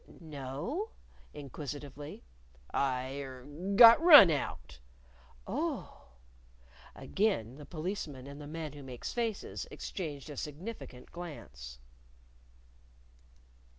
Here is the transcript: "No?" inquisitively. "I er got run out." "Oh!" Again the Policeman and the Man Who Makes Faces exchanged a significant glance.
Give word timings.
"No?" 0.19 0.89
inquisitively. 1.31 2.23
"I 2.73 3.19
er 3.19 3.45
got 3.75 4.01
run 4.01 4.31
out." 4.31 4.79
"Oh!" 5.45 6.07
Again 6.95 7.57
the 7.57 7.67
Policeman 7.67 8.25
and 8.25 8.41
the 8.41 8.47
Man 8.47 8.73
Who 8.73 8.81
Makes 8.81 9.13
Faces 9.13 9.67
exchanged 9.69 10.31
a 10.31 10.37
significant 10.37 11.11
glance. 11.11 11.77